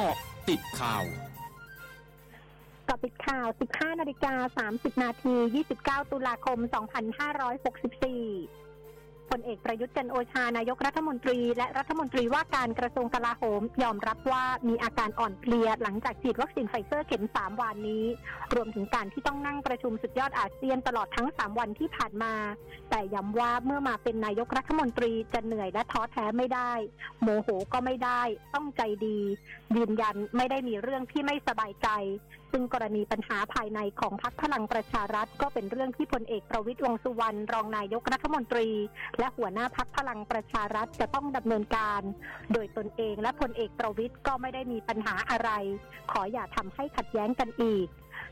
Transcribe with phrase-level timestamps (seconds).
[0.00, 0.18] เกาะ
[0.48, 1.04] ติดข่าว
[2.88, 4.34] กาะติดข่าว 15 นาฬิกา
[4.74, 5.34] 30 นาที
[5.74, 6.72] 29 ตุลาคม 2564
[9.30, 18.04] พลเอกประยุทธ์จันโอชานายกรัฐมนตรี และรัฐมนตรีว่าการกระทรวงกลาโหม ยอมรับว่ามีอาการอ่อนเพลียหลังจากฉีดวัคซีนไฟเซอร์เข็ม 3 วันนี้
[18.54, 22.34] รวมถึงการที่ต้องนั่งประชุมสุดยอดอาเซียนตลอดทั้ง 3 วันที่ผ่านมา
[22.90, 26.72] แต่ย้ำว่าเมื่อมาเป็นนายกรัฐมนตรีจะเหนื่อยและท้อแท้ไม่ได้
[27.22, 28.22] โมโหก็ไม่ได้
[28.54, 29.18] ต้องใจดี
[29.76, 31.88] ยืนยันไม่ได้มีเรื่องที่ไม่สบายใจ
[32.52, 38.68] ซึ่งกรณีปัญหาภายในของพรรคพลังประชารัฐ ก็เป็นเรื่องที่พลเอกประวิตยวงสุวรรณรองนายกรัฐมนตรี
[39.18, 42.02] และหัวหน้าพรรคพลังประชารัฐจะต้องดำเนินการ
[42.52, 45.50] โดยตนเองและพลเอกประวิตยก็ไม่ได้มีปัญหาอะไร
[46.12, 47.88] ขออย่าทำให้ขัดแย้งกันอีก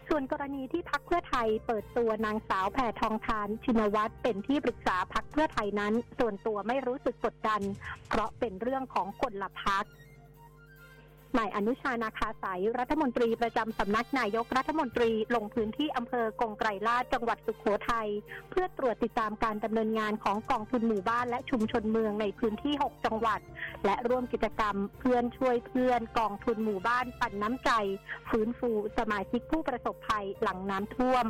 [0.09, 7.63] ส่วนกรณีที่พักเพื่อไทยเปิดตัวนางสาวแพทองทานชินวัตรเป็นที่ปรึกษาพักเพื่อไทยนั้น ส่วนตัวไม่รู้สึกกดดัน
[8.09, 9.85] เพราะเป็นเรื่องของคนละพัก
[11.39, 18.09] นายอนุชานาคาสายรัฐมนตรีประจำสำนักนายกรัฐมนตรีลงพื้นที่อำเภอกงไกรลาดจังหวัดสุขโขทัย
[18.51, 23.41] เพื่อตรวจติดตามการดำเนินงานของกองทุนหมู่บ้านและชุมชนเมืองในพื้นที่ 6 จังหวัด
[23.85, 27.71] และร่วมกิจกรรมเพื่อนช่วยเพื่อนกองทุนหมู่บ้านปั่นน้ำใจ
[28.31, 31.27] ฟื้นฟูสมาชิกผู้ประสบภัยหลังน้ำท่วม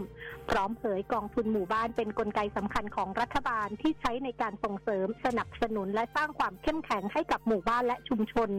[0.50, 8.50] พร้อมเผยกองทุนหมู่บ้านเป็นนกลไกสำคัญของรัฐบาลที่ใช้ในการส่งเสริมสนับสนุนและสร้างความเข้มแข็งให้กับหมู่บ้านและชุมชน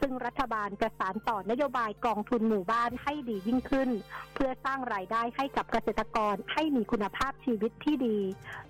[0.00, 3.90] ซึ่งรัฐบาลจะสานต่อนโยบายกองทุนหมู่บ้านให้ดียิ่งขึ้น
[4.34, 8.18] เพื่อสร้างรายได้ให้กับเกษตรกรให้มีคุณภาพชีวิตที่ดี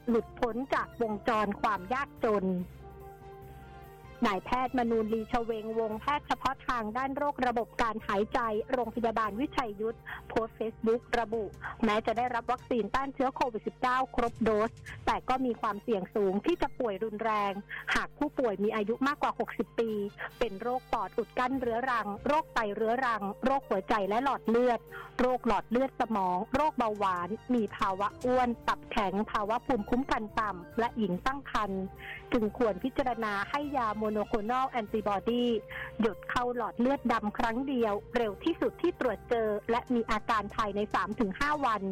[0.09, 2.45] หลุดพ้นจากวงจรความยากจน
[4.27, 8.39] นายแพทย์มนูนลีชเวงวงแพทย์เฉพาะทางด้านโรคระบบการหายใจ
[8.73, 11.45] โรงพยาบาลวิชัยยุทธโพสต์เฟซบุ๊กระบุ
[11.85, 14.73] แม้จะได้รับวัคซีนต้านเชื้อโควิด -19 ครบโดส
[15.07, 17.53] แต่ก็มีความเสี่ยงสูงที่จะป่วยรุนแรง
[17.95, 19.91] หากผู้ป่วยมีอายุมากกว่า 60 ปี
[20.39, 24.81] เป็นโรคปอดอุดกั้นเรื้อรัง โรคไตเรื้อรัง โรคหัวใจและหลอดเลือด
[25.21, 31.83] โรคหลอดเลือดสมอง โรคเบาหวาน มีภาวะอ้วน ตับแข็ง ภาวะภูมิคุ้มกันต่ำและหญิงตั้งครรภ์
[32.33, 35.45] จึงควรพิจารณาให้ยา monoclonal antibody
[36.01, 40.81] หยุดเข้าหลอดเลือดดำครั้งเดียว เร็วที่สุดที่ตรวจเจอ และมีอาการภายใน
[41.23, 41.83] 3-5 วัน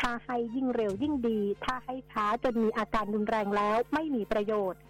[0.00, 4.80] ถ้าให้ยิ่งเร็วยิ่งดี ถ้าให้ช้าจนมีอาการรุนแรงแล้วไม่มีประโยชน์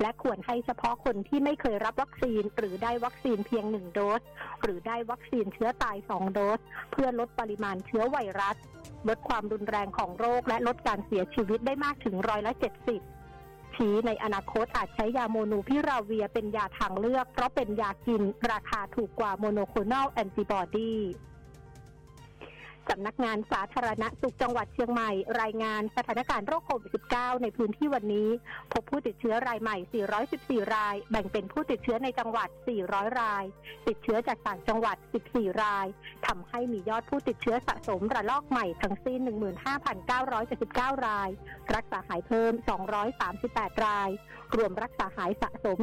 [0.00, 4.22] และควรให้เฉพาะคนที่ไม่เคยรับวัคซีน หรือได้วัคซีนเพียงหนึ่งโดส
[4.62, 6.60] หรือได้วัคซีนเชื้อตายสองโดส
[6.92, 8.56] เพื่อลดปริมาณเชื้อไวรัส
[9.08, 13.00] ลดความรุนแรงของโรคและลดการเสียชีวิตได้มากถึงร้อยละเจ็ดสิบ
[13.80, 19.74] ชี้ในอนาคตอาจใช้ยาโมนูพิราเวียเป็นยาทางเลือก เพราะเป็นยากินราคาถูกกว่าโมโนโค
[20.04, 20.92] ลแอนติบอดี
[22.88, 25.10] สำนักงานสาธารณสุขจังหวัดเชียงใหม่
[25.42, 28.28] รายงานสถานการณ์โรคโควิด -19 ในพื้นที่วันนี้
[28.72, 29.76] พบผู้ติดเชื้อรายใหม่
[30.66, 32.48] 414 ราย แบ่งเป็นผู้ติดเชื้อในจังหวัด
[32.84, 33.44] 400 ราย
[33.88, 34.96] ติดเชื้อจากต่างจังหวัด
[35.30, 35.86] 14 ราย
[36.26, 39.20] ทำให้มียอดผู้ติดเชื้อสะสมระลอกใหม่ทั้งสิ้น
[40.12, 41.30] 15,979 ราย
[41.74, 42.52] รักษาหายเพิ่ม
[43.18, 44.10] 238 ราย
[44.56, 45.78] รวมรักษาหายสะสม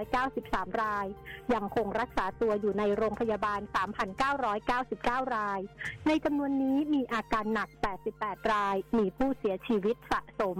[0.00, 1.06] 11,593 ราย
[1.54, 3.60] ยังคงรักษาตัวอยู่ในโรงพยาบาล
[4.48, 5.60] 3,999 ราย
[6.06, 7.68] ในจำนวนนี้มีอาการหนัก
[8.10, 10.56] 88 ราย มีผู้เสียชีวิตสะสม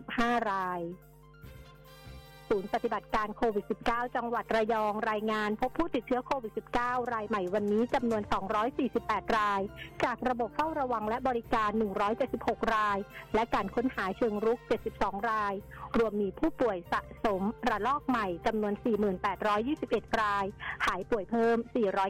[0.00, 0.80] 55 ราย
[2.48, 8.22] ศูนย์ปฏิบัติการโควิด -19 จังหวัดระยองรายงานพบผู้ติดเชื้อโควิด -19 รายใหม่วันนี้จำนวน
[8.78, 9.60] 248 ราย
[10.04, 11.70] จากระบบเฝ้าระวังและบริการ
[12.22, 12.98] 176 ราย
[13.34, 14.58] และการค้นหาเชิงรุก
[14.94, 15.54] 72 ราย
[15.98, 18.74] รวมมีผู้ป่วยสะสมระลอกใหม่จำนวน
[19.48, 20.44] 4821 ราย
[20.86, 21.56] หายป่วยเพิ่ม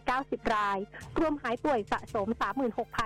[0.00, 0.78] 490 ราย
[1.18, 2.28] รวมหายป่วยสะสม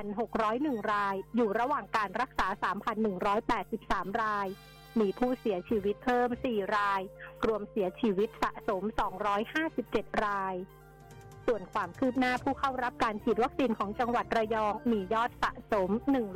[0.06, 2.46] 36,601 ราย อยู่ระหว่างการรักษา
[3.34, 4.48] 3,183 ราย
[5.00, 7.00] มีผู้เสียชีวิตเพิ่ม 4 ราย
[7.46, 8.82] รวมเสียชีวิตสะสม
[9.58, 10.54] 257 ราย
[11.48, 16.28] ส่วนความคืบหน้าผู้เข้ารับการฉีดวัคซีนของจังหวัดระยอง มียอดสะสม 1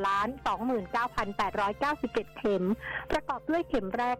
[0.92, 2.64] 29,897 เข็ม
[3.10, 4.16] ประกอบด้วยเข็มแรก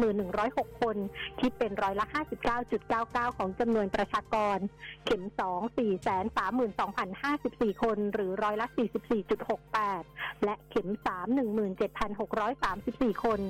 [0.00, 0.96] 581,106 คน
[1.40, 2.06] คิดเป็นร้อยละ
[2.72, 4.58] 59.99 ของจำนวนประชากร
[5.04, 5.44] เข็ม 2
[7.72, 8.66] 432,054 คน หรือร้อยละ
[9.76, 11.26] 44.68 และเข็ม 3
[13.10, 13.40] 17,634 คน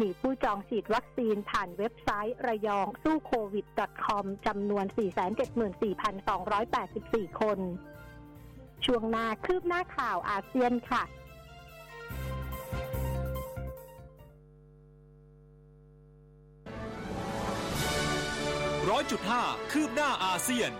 [0.00, 3.66] มีผู้จองฉีดวัคซีนผ่านเว็บไซต์ระยองสู้โควิด
[4.06, 4.84] .com จำนวน
[5.50, 7.58] 474,000 1,284 คน
[8.84, 11.02] ช่วงหน้าคืบหน้าข่าวอาเซียนค่ะ
[18.90, 19.42] ร้อยจุดห้า
[19.72, 20.70] คืบหน้าอาเซียน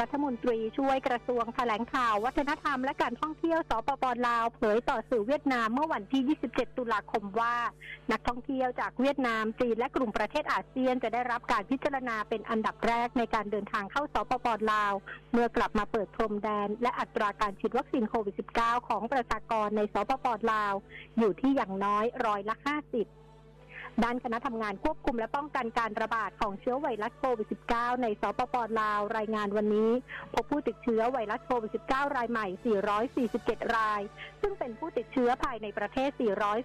[0.00, 7.56] รัฐมนตรีช่วยกระทรวงแถลงข่าว วัฒนธรรมและการท่องเที่ยวสปปลาวเผยต่อสื่อเวียดนามเมื่อวันที่ 27 ตุลาคมว่า
[8.12, 14.92] นักท่องเที่ยวจากเวียดนาม จีนและกลุ่มประเทศอาเซียนจะได้รับการพิจารณาเป็นอันดับแรกในการเดินทางเข้าสปปลาว
[15.32, 20.74] เมื่อกลับมาเปิดพรมแดน และอัตราการฉีดวัคซีนโควิด -19 ของประชากรในสปปลาว
[21.18, 22.66] อยู่ที่อย่างน้อยร้อยละ 50
[24.04, 29.90] ด้านคณะทำงานควบคุมและป้องกันการระบาดของเชื้อไวรัสโควิด -19 ในสปปลาวรายงานวันนี้
[30.34, 32.46] พบผู้ติดเชื้อไวรัสโควิด -19 รายใหม่
[33.26, 34.00] 447 ราย
[34.40, 36.10] ซึ่งเป็นผู้ติดเชื้อภายในประเทศ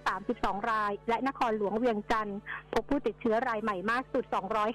[0.08, 2.38] 432 ราย และนครหลวงเวียงจันทร์
[2.72, 4.24] พบผู้ติดเชื้อรายใหม่มากสุด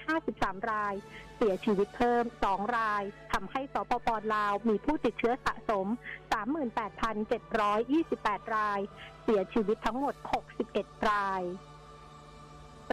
[0.09, 0.94] 253 ราย
[1.38, 3.03] เสียชีวิตเพิ่ม 2 ราย
[3.33, 5.88] ทำให้สปปลาวมีผู้ติดเชื้อสะสม
[7.59, 8.79] 38,728 ราย
[9.23, 10.15] เสียชีวิตทั้งหมด
[10.61, 11.44] 61 ราย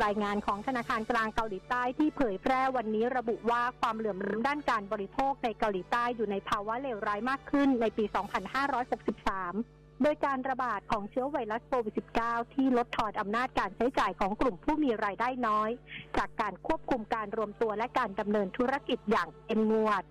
[0.04, 11.94] รายงานของธนาคารกลางเกาหลีใต้ที่เผยแพร่วันนี้ระบุว่าความเหลื่อมล้ำด้านการบริโภคในเกาหลีใต้อยู่ในภาวะเลวร้ายมากขึ้นในปี 2563 โดยการระบาดของเชื้อไวรัสโควิด
[12.24, 15.70] -19 ที่ลดทอนอำนาจการใช้จ่ายของกลุ่มผู้มีรายได้น้อย
[16.18, 20.04] จากการควบคุมการรวมตัวและการดำเนินธุรกิจอย่างเอ็มงวด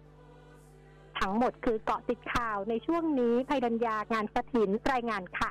[1.20, 5.50] ทั้งหมดคือเกาะติดข่าวในช่วงนี้ภัยดัญญางานสถินรายงานค่ะ